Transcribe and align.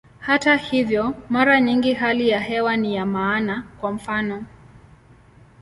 Hata 0.19 0.55
hivyo, 0.55 1.13
mara 1.29 1.61
nyingi 1.61 1.93
hali 1.93 2.29
ya 2.29 2.39
hewa 2.39 2.77
ni 2.77 2.95
ya 2.95 3.05
maana, 3.05 3.63
kwa 3.81 3.91
mfano. 3.91 4.45